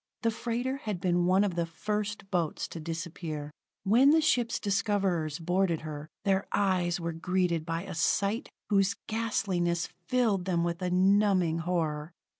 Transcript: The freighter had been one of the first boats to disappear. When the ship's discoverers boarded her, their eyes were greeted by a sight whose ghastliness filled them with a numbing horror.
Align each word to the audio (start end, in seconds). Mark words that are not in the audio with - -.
The 0.23 0.31
freighter 0.31 0.77
had 0.77 0.99
been 0.99 1.27
one 1.27 1.43
of 1.43 1.53
the 1.53 1.67
first 1.67 2.31
boats 2.31 2.67
to 2.69 2.79
disappear. 2.79 3.51
When 3.83 4.09
the 4.09 4.19
ship's 4.19 4.59
discoverers 4.59 5.37
boarded 5.37 5.81
her, 5.81 6.07
their 6.25 6.47
eyes 6.51 6.99
were 6.99 7.13
greeted 7.13 7.67
by 7.67 7.83
a 7.83 7.93
sight 7.93 8.49
whose 8.71 8.95
ghastliness 9.05 9.89
filled 10.07 10.45
them 10.45 10.63
with 10.63 10.81
a 10.81 10.89
numbing 10.89 11.59
horror. 11.59 12.13